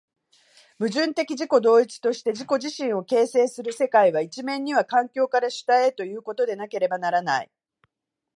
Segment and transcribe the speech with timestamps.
[0.79, 7.51] 矛盾的自己同一として自己自身を形成する世界は、一面には環境から主体へということでなければならない。